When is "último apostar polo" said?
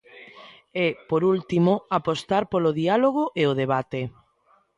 1.33-2.71